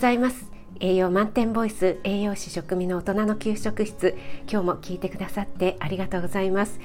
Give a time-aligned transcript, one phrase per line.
[0.00, 0.50] ざいます。
[0.80, 4.16] 栄養満点ボイス栄養士食味の大人の給食室。
[4.50, 6.80] 今日も聞いてくださってありがとうございます、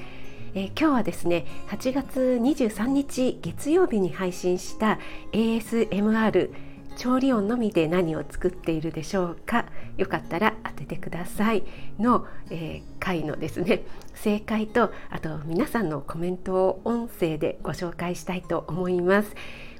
[0.54, 4.98] えー、今日はですね8月23日月曜日に配信した
[5.32, 6.50] ASMR
[6.98, 9.64] 調理音のみで何を作っているでしょうか。
[9.96, 11.64] よかったら当ててください。
[11.98, 19.34] の、えー、回のですね正解とあと皆さんのコメントを音声でご紹介したいと思います。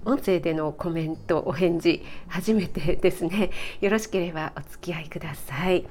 [0.06, 3.50] 音声でのコメントお返事初めてですね。
[3.82, 5.84] よろしければお付き合いください。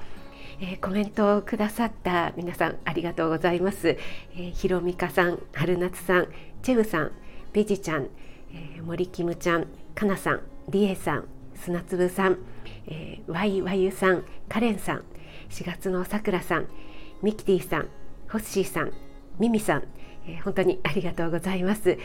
[0.58, 6.28] えー、コメントをくださった皆さんありがとうございます、えー、ひろみかさん、春夏さん、
[6.62, 7.12] チェウさん、
[7.52, 8.08] ベジちゃん、
[8.54, 12.38] えー、森キムちゃん、かなさん、りえさん、砂粒さん、
[12.86, 15.04] えー、わいわゆさん、カレンさん、
[15.50, 16.68] 4月のさくらさん、
[17.22, 17.88] ミキティさん、
[18.30, 18.92] ホッシーさん、
[19.38, 19.82] ミミさん、
[20.26, 21.98] えー、本当にありがとうございます。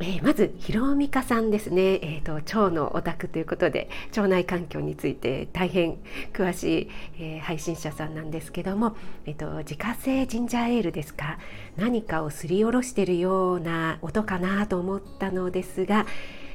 [0.00, 5.98] えー、まずひろみかさんですね、えーと、腸のオタクということで腸内環境について大変
[6.32, 11.38] 詳しい、えー、配信者さんなんですけども、えーと、自家製ジンジャーエールですか？
[11.76, 16.06] 何かをすりおろしているような音かなと思ったのですが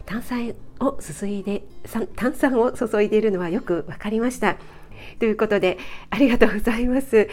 [0.05, 1.63] 炭酸を注いで
[2.15, 4.57] 炭酸を注いでいるのはよく分かりました。
[5.17, 5.77] ということで
[6.09, 7.29] ありがとうございます。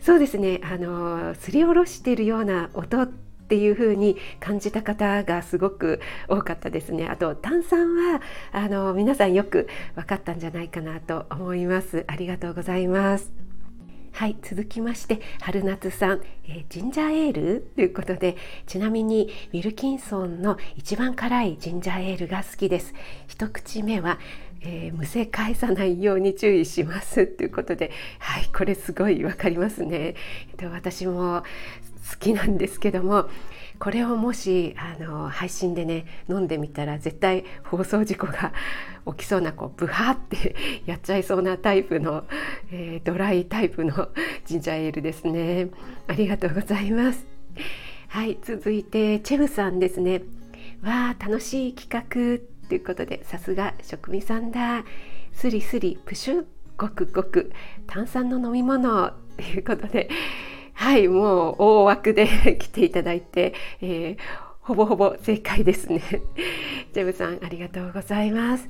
[0.00, 3.08] そうですねあのすりおろしているような音
[3.50, 7.08] っていう風に感じた方がすごく多かったですね。
[7.08, 8.20] あと炭酸は
[8.52, 12.04] あの皆さんよく分かったんじゃないかなと思います。
[12.06, 13.32] ありがとうございます。
[14.12, 22.92] はい続きまして春夏さん、えー、ジンジャーエールということでちなみにウィルキンソンの一番辛いジンジャーエールが好きです
[23.28, 24.18] 一口目は
[24.62, 30.14] えー、むせ返さないように注意しますということではいこれすごいわかりますね、
[30.50, 31.44] えっと、私も
[32.10, 33.28] 好きなんですけども
[33.78, 38.52] これをもしあの配信でね飲んでみたら絶対放送事故が
[39.06, 42.24] 起きそうなこうブハってやっちゃいそうなタイプの、
[42.70, 44.08] えー、ドライタイプの
[44.44, 45.70] ジンジャーエールですね。
[46.08, 47.26] ありがとうございます。
[48.08, 50.22] はい続いてチェブさんですね。
[50.82, 54.84] わあ楽しい企画ということでさすが食味さんだ。
[55.32, 56.44] スリスリプシュ
[56.76, 57.52] ごくごく
[57.86, 60.10] 炭酸の飲み物ということで
[60.80, 62.26] はいもう大枠で
[62.58, 63.52] 来ていただいて、
[63.82, 64.18] えー、
[64.62, 66.00] ほぼほぼ正解ですね。
[66.94, 68.66] ジェブさんありがとうございます。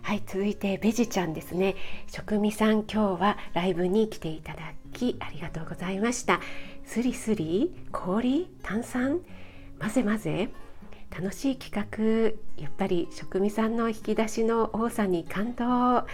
[0.00, 1.76] はい続いてベジちゃんですね。
[2.06, 6.40] 食味さん今日はライブに来ていただきありがとうございました。
[6.86, 9.20] スリスリ氷炭酸
[9.78, 10.48] 混ぜ混ぜ
[11.14, 16.06] 楽しい企画やっぱり食味さんの引き出しの多さに感動。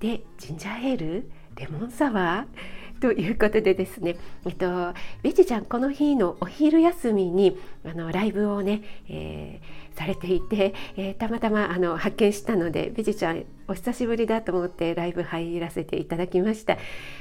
[0.00, 16.76] でジンジャーエールレモンサワーということでですね、 えっと、ベジちゃんこの日のお昼休みにあのライブをね、えー、されていて、えー、たまたまあの発見したのでベジちゃんお久しぶりだと思ってライブ入らせていただきました。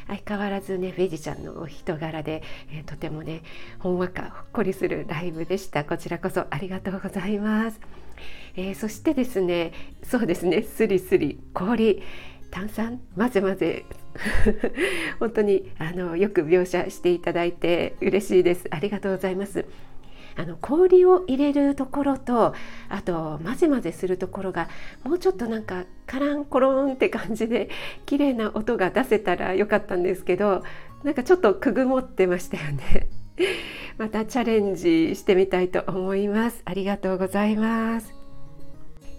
[0.07, 3.41] 相変わらずねベジちゃんのお人柄で、えー、とてもね
[3.79, 5.85] ほんわかほっこりするライブでした。
[5.85, 7.79] こちらこそありがとうございます、
[8.57, 9.72] えー、そしてですね
[10.03, 12.03] そうですねスリスリ氷。
[12.51, 13.85] 炭酸混ぜ混ぜ。
[15.19, 18.67] 本当にあのよく描写していただいて嬉しいです。
[18.71, 19.65] ありがとうございます。
[20.35, 22.53] あの氷を入れるところと
[22.87, 24.69] あと混ぜ混ぜするところが
[25.03, 27.69] もうちょっとなんかカランコロンって感じで
[28.05, 30.63] 綺麗な音が出せたらよかったんですけど
[31.03, 33.07] なんかちょっとくぐもってましたよね。
[33.97, 36.61] またチャレンジしてみたいと思います。
[36.66, 38.19] ありがとうございます。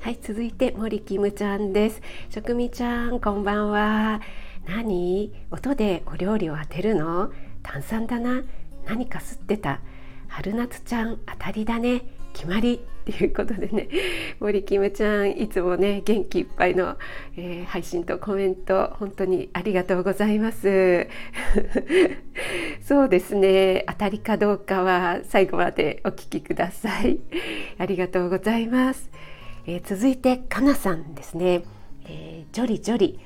[0.00, 2.00] はい続いて森キムちゃんです。
[2.31, 4.22] 食味ちゃんこんばんは。
[4.66, 5.31] 何？
[5.50, 7.31] 音でお料理を当てるの？
[7.62, 8.43] 炭酸だな。
[8.87, 9.83] 何か吸ってた？
[10.27, 12.00] 春夏ちゃん当たりだね。
[12.33, 12.77] 決まり。
[12.77, 13.89] っていうことでね
[14.41, 16.99] 森キムちゃんいつもね元気いっぱいの、
[17.37, 21.09] えー、配信とコメント本当にありがとうございます。
[22.81, 23.84] そうですね。
[23.87, 27.21] 当たりかどうかは最後までお聞きください。
[27.77, 29.10] ありがとうございます、
[29.71, 31.63] えー、続いてかなさんですね、
[32.05, 33.21] えー、ジョリジョリ。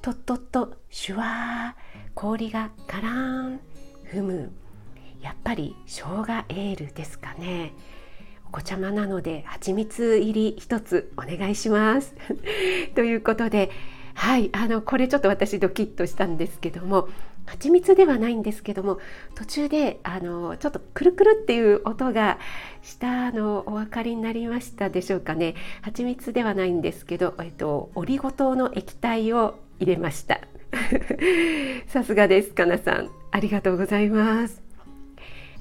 [0.00, 2.10] とっとっとシュワー。
[2.14, 3.60] 氷がカラーン。
[4.04, 4.52] ふむ。
[5.20, 7.74] やっぱり生姜エールですかね。
[8.48, 12.14] お子ちゃまなので蜂蜜入り一つお願いします。
[12.96, 13.70] ということで
[14.22, 17.08] はいあのこれちょっと私ドキッとしたんですけども
[17.44, 19.00] 蜂蜜ではないんですけども
[19.34, 22.38] 途中であのちょっとくるくるっていう音が
[22.82, 25.56] したのお分かりになりましたでしょうかね。
[25.80, 30.40] 蜂蜜ではないんですけど、えっと、オリゴ糖の液体を入れました。
[31.88, 33.10] さすがですかなさん。
[33.32, 34.61] ありがとうございます。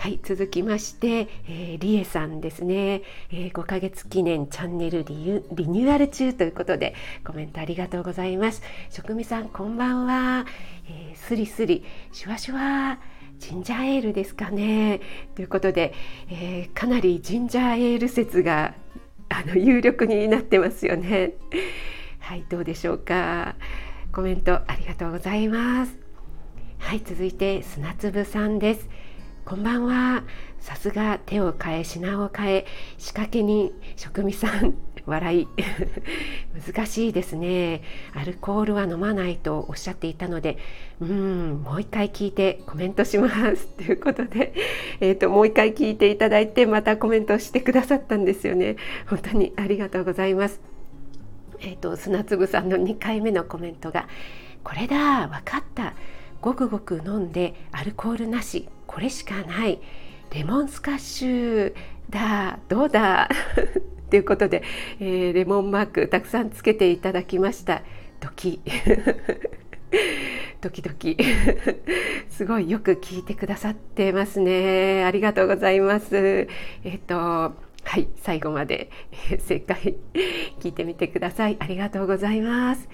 [0.01, 8.63] はい続きまして、えー、リエさんですね、えー、5ヶ月記念チャンネルリニューアル中ということでコメントありがとうございます。
[8.89, 10.47] 職味さんこんばんは、
[10.89, 11.85] えー、スリスリ。
[12.11, 12.97] シュワシュワ。
[13.37, 15.01] ジンジャーエールですかね。
[15.35, 15.93] ということで、
[16.31, 18.73] えー、かなりジンジャーエール説が
[19.29, 21.33] あの有力になってますよね。
[22.17, 23.53] はいどうでしょうか。
[24.11, 25.95] コメントありがとうございます。
[26.79, 28.89] はい続いて砂粒さんです。
[29.43, 30.23] こんばんは。
[30.59, 32.65] さすが手を変え品を変え
[32.99, 34.75] 仕掛けに職味さん。
[35.05, 35.47] 笑い。
[36.63, 37.81] 難しいですね。
[38.13, 40.59] アルコールは飲まないとおっしゃっていたので
[41.01, 43.67] うんもう一回聞いてコメントします。
[43.77, 44.53] ということで、
[44.99, 48.75] えーと、もう一回聞いていただいてまたコメントしてくださったんですよね。
[49.07, 50.61] 本当にありがとうございます。
[51.61, 54.07] えっ、ー、と砂粒さんの2回目のコメントが
[54.63, 55.95] これだ分かった。
[56.41, 58.69] ごくごく飲んでアルコールなし。
[58.91, 59.79] これしかない。
[60.31, 61.73] レモンスカッシュ
[62.09, 62.59] だ。
[62.67, 63.29] どうだ？
[64.11, 64.63] ということで、
[64.99, 67.83] えー、レモンマークたくさんつけていただきました。
[68.19, 68.59] ドキ。
[70.59, 71.17] ドキドキ。
[72.29, 75.05] すごいよく聞いてくださってますね。
[75.05, 76.49] ありがとうございます。
[76.83, 78.89] えっ、ー、とはい最後まで
[79.39, 79.95] 正解。
[80.59, 81.55] 聞いてみてください。
[81.59, 82.89] ありがとうございます。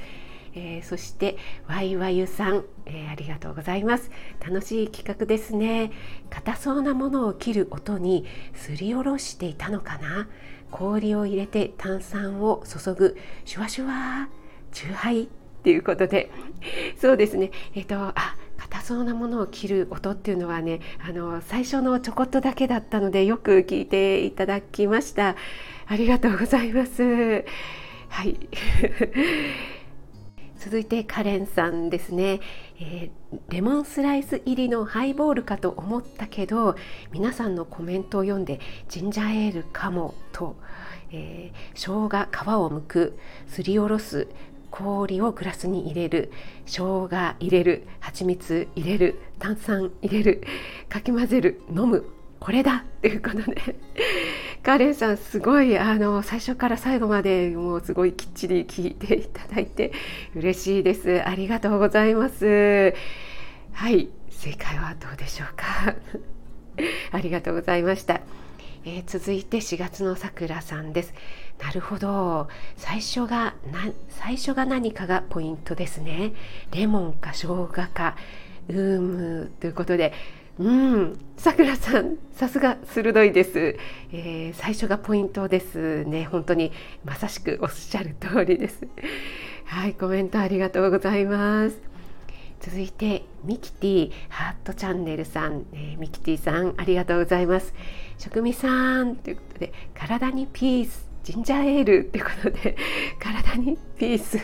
[0.56, 4.12] えー、そしてワイワユさん、えー、ありがとうございます。
[4.40, 5.92] 楽しい企画ですね。
[6.30, 10.28] 硬そうなものを切る音にすりおろしていたのかな。
[10.72, 13.18] 氷を入れて炭酸を注ぐ。
[13.46, 14.28] シュワシュワ
[14.72, 15.28] チューハイっ
[15.64, 16.32] ていうことで。
[17.00, 17.52] そうですね。
[17.76, 25.36] えっ、ー、とあ硬そうなものを切る音っていうのはねあの最初のちょこっとだけだったのでよく聞いていただきました。
[25.88, 27.46] ありがとうございます。
[28.10, 28.38] はい。
[30.68, 32.42] 続いてカレンさんですね、
[32.78, 36.76] えー、レモンスライス入りのハイボールかと思ったけど
[37.14, 38.60] 皆さんのコメントを読んで
[38.90, 40.58] ジンジャーエールかもと、
[41.10, 42.14] えー、生姜皮
[42.60, 43.18] を剥く
[43.48, 44.28] すりおろす
[44.70, 46.34] 氷をグラスに入れる
[46.66, 50.44] 生姜入れる蜂蜜入れる炭酸入れる
[50.90, 52.06] かき混ぜる飲む。
[52.42, 52.84] これだ。
[52.86, 53.76] っていうことで。
[54.68, 55.78] カレンさんすごい。
[55.78, 59.94] あの最初から最後までもうすごいきっちり聞いていただいて
[60.36, 61.26] 嬉しいです。
[61.26, 62.94] ありがとうございます。
[63.72, 64.10] はい。
[64.30, 65.96] 正解はどうでしょうか？
[67.16, 68.20] ありがとうございました、
[68.84, 71.14] えー、続いて4月のさくらさんです。
[71.64, 72.50] なるほど。
[72.76, 76.34] 最初がな最初が何かがポイントですね。
[76.74, 78.18] レモンか生姜か
[78.68, 80.12] うーむということで
[80.60, 83.78] うん、さくらさん、さすが鋭いです、
[84.12, 86.26] えー、最初がポイントですね。
[86.26, 86.72] 本当に
[87.06, 88.88] まさしくおっしゃる通りです。
[89.66, 91.80] はい、コメントありがとうございます。
[92.60, 97.76] 続いてミキティハートチャンネルさん、えー、ミキティさんありがとうございます。
[98.18, 102.76] 職味さんということで体にピースジンジャーエールということで
[103.20, 104.40] 体にピース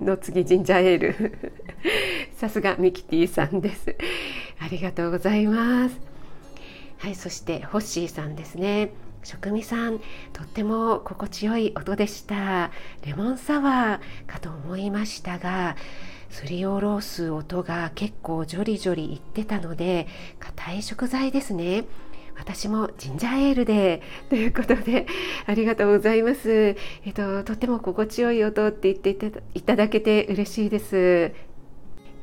[0.00, 1.38] の次ジンジャーエール。
[2.36, 3.94] さすがミキティさんです。
[4.58, 6.00] ありがとうございます。
[6.98, 8.90] はいそしてホッシーさんですね。
[9.22, 10.00] 職味さん
[10.32, 12.70] とっても心地よい音でした。
[13.04, 15.76] レモンサワーかと思いましたが
[16.30, 20.06] すりおろす音が結構ジョリジョリいってたので
[20.40, 21.84] 硬い食材ですね。
[22.36, 25.06] 私もジンジャーエールでということで
[25.46, 26.76] ありがとうございます。
[27.04, 31.32] えっととっても心地よい音って言っていただけて嬉しいです。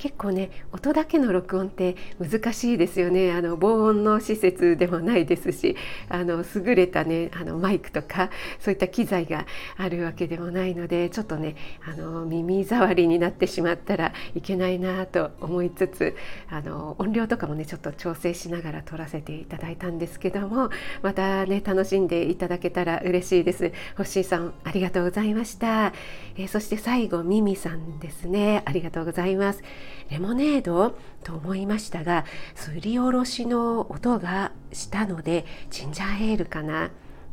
[0.02, 5.76] 結構ね音だけの録音って難しいですよねあの防音の施設でもないですし
[6.10, 9.46] あの優れたねあのマイクとかそういった機材が
[9.78, 11.56] あるわけでもないのでちょっとね
[11.88, 16.16] あの耳障りになってしまったらいけないなと思いつつ
[16.50, 20.72] あの音量とかもねちょっと調整しながら撮らせていただいたんですけども
[21.04, 23.72] またね楽しんでいただけたら嬉しいです。
[23.98, 25.94] ホッシーさんありがとうございました。
[26.38, 29.62] えー、そして最後ミミさんですねありがとうございます。
[30.10, 36.92] レモネードと思いましたがすりおろしの音がしたのでジンジャーエールかな。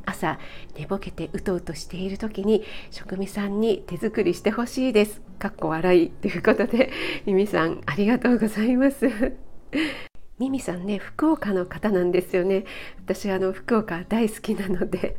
[0.08, 0.38] 朝
[0.74, 5.20] 寝ぼけてうとうとしている時に職味さんに手作りしてほしいです。
[5.38, 6.10] かっこ笑い。
[6.10, 6.90] ということで
[7.26, 9.06] ミミさんありがとうございます。
[10.38, 12.64] ミミさんね福岡の方なんですよね。
[13.04, 15.18] 私あの福岡大好きなので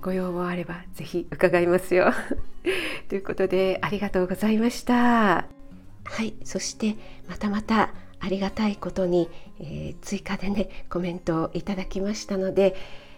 [0.00, 2.12] ご要望あればぜひ伺いますよ。
[3.08, 5.61] ということでありがとうございました。
[6.04, 6.96] はいそして
[7.28, 7.90] またまた
[8.20, 9.28] ありがたいことに、
[9.60, 12.76] えー、追加でねコメントをいただきましたので、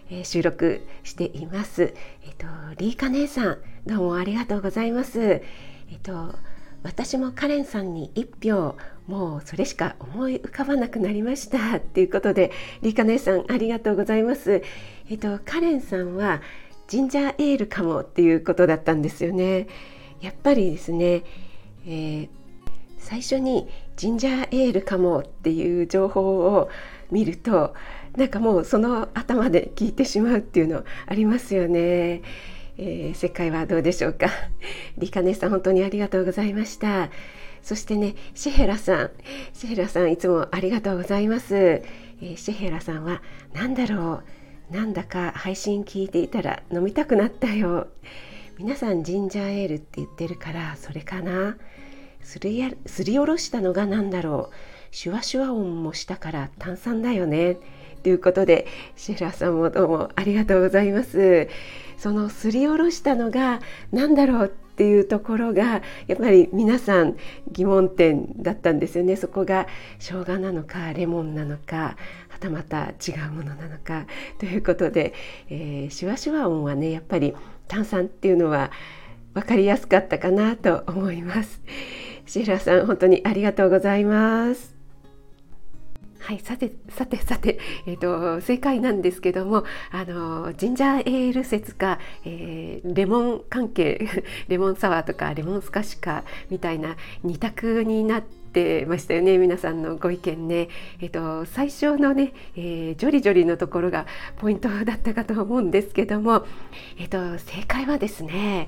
[0.09, 1.93] えー、収録しています。
[2.23, 5.21] えっ、ー、とリーカ姉さんどうもありがとうございます。
[5.21, 5.41] え
[5.95, 6.35] っ、と
[6.85, 8.75] 私もカレンさんに1票
[9.07, 12.51] もうそれしか思い浮かばなくなりました っていうことで
[12.83, 14.61] リカ姉さんありがとうございます
[15.09, 16.41] えっとカレンさんは
[16.87, 19.67] ジンジャーエールかもっていうことだったんですよね
[20.21, 21.23] やっぱりですね、
[21.87, 22.29] えー、
[23.05, 26.69] 最初にジンジャーエールかもっていう情報を
[27.11, 27.75] 見ると
[28.17, 32.23] なんかもうその頭で聞いてしまうっていうのありますよね。
[32.77, 34.27] えー、世界はどうでしょうか？
[34.97, 37.09] リカネさん本当にありがとうございました。
[37.61, 39.11] そしてね、シヘラさん、
[39.53, 41.55] シヘラさんいつもありがとうございます。
[41.55, 43.21] えー、シヘラさんは
[43.53, 44.23] 何だろ
[44.71, 44.73] う？
[44.75, 47.87] なんだか配信聞いていたら飲みたくなったよ。
[48.57, 51.55] 皆さんジンジャーエールって言ってるからそれかな？
[52.25, 54.55] すりやすりおろしたのが何だろう。
[54.91, 57.57] シュワシュワ音もしたから炭酸だよね。
[58.03, 61.47] ということでシェラさんもどうもありがとうございます
[61.97, 64.47] そのすりおろしたのが何だろう？
[64.47, 67.15] っていうところがやっぱり皆さん
[67.49, 69.67] 疑問点だったんですよねそこが
[69.99, 71.95] 生姜なのかレモンなのか
[72.27, 74.05] はたまた違うものなのか
[74.37, 75.13] ということで、
[75.49, 77.33] えー、シュワシュワ音はねやっぱり
[77.67, 78.69] 炭酸っていうのは
[79.33, 81.61] 分かりやすかったかなと思います。
[82.25, 84.75] シェラさん本当にありがとうございます。
[86.25, 94.07] はい、さてさてさて、えーと、正解なんですけどもあのジンジャーエール説か、えー、レモン関係
[94.49, 100.69] レモンサワーとかレモンスカシカみたいな2択になってましたよね皆さんのご意見ね。
[100.99, 106.43] え、ー、と最初のね、えー、ジョリジョリのところがポイントだったかと思うんですけども、
[106.97, 108.67] えっ、ー、と正解はですね、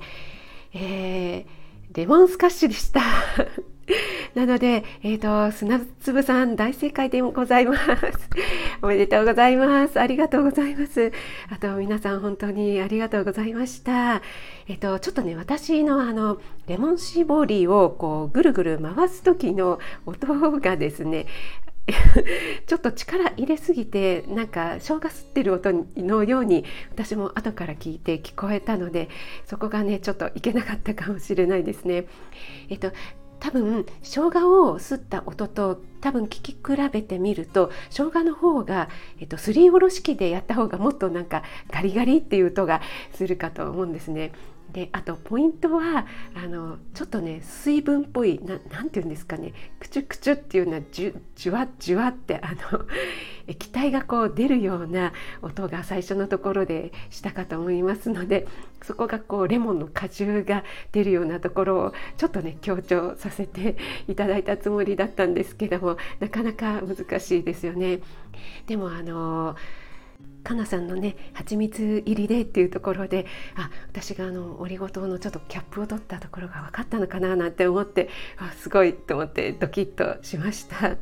[0.72, 1.44] え
[1.92, 3.00] レモンスカッシュでした。
[4.34, 7.82] なので、えっ、ー、と、砂粒さん大正解でございます。
[8.82, 9.98] おめでとうございます。
[9.98, 11.12] ありがとうございます。
[11.50, 14.22] あと、皆さん本当にありがとうございました。
[14.68, 21.26] えっ、ー、と、ちょっとね、私のあの、レモン絞りをこう、ぐるぐる回す時の音がですね、
[22.66, 29.08] ちょっと力入れすぎてなんか生姜吸ってる音のように私も後から聞いて聞こえたので
[29.46, 32.06] そこがねちょっといけなかったかもしれないですね。
[32.68, 32.92] えっと
[33.40, 38.88] 多分生姜を吸った音と多分聞き比べてみると生姜の方が、
[39.20, 44.32] えっと、すりおろし器でやった方がもっとなんかガリガリっていう音がするかと思うんですね。
[44.72, 52.84] であとポイントはあのちょっとね水分っぽいななんて言うんですかねクチュクチュっていうのはじゅじゅわじゅわってあの
[53.48, 58.46] 液体がこう出るような音が最初のところでしたかと思いますので
[58.82, 68.00] そこがこうレモンの果汁が出るようなところをちょっとね強調させていただいたつもりだったんですけどもなかなか難しいですよね。
[68.66, 69.56] でもあの
[70.44, 78.08] かなさんのね蜂蜜入りでっていうところであ私があのオリゴ糖のちょっとキャップを取ったところが分かったのかななんて思って
[78.38, 80.96] あすごいと思ってドキッとしました。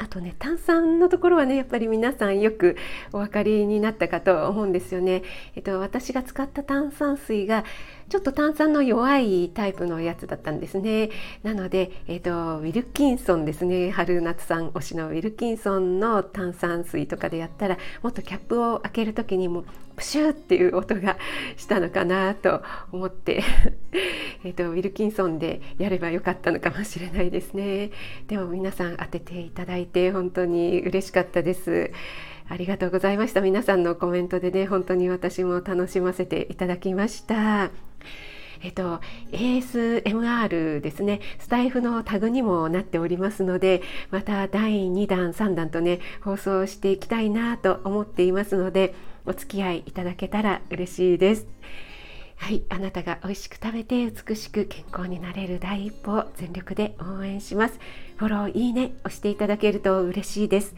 [0.00, 2.76] あとね炭酸のところはねやっぱり皆さんよく
[3.12, 5.22] お分かりになったかと思うんですよね。
[5.56, 7.64] えっと、私が使った炭酸水が
[8.08, 11.10] ちょっと炭酸の弱いタイプのやつだったんですね。
[11.42, 19.64] なので、えっと、ウィルキンソンですね春夏さん推しのウィルキンソンの炭酸水とかでやったらもっとキャップを開ける時にも
[19.96, 21.18] プシューっていう音が
[21.56, 22.62] したのかなと
[22.92, 23.42] 思って
[24.44, 27.90] えとウィルキンソンでやればよかったのかもしれないですね。
[28.26, 31.90] でも皆さん当てていただいて本当に嬉しかったです。
[32.48, 33.42] ありがとうございました。
[33.42, 37.87] 皆さんのコメントでね、本当に私も楽しませていただきました。
[38.62, 39.00] えっと、
[39.30, 48.94] ASMR ですね、スタイフのタグにもなっておりますので、また第2弾、3弾とね、放送していきたいなと思っていますので、
[49.26, 51.46] お付き合いいただけたら嬉しいです。
[52.36, 57.78] はい、あなたが美味しく食べて美しく健康になれる第一歩を全力で応援します。
[58.16, 60.74] フォロー、いいね、押していただけると嬉しいです。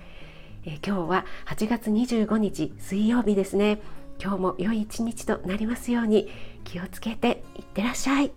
[0.67, 3.81] え、今日は8月25日水曜日ですね。
[4.23, 6.29] 今日も良い一日となりますように
[6.71, 8.31] 気をつけていってらっしゃい。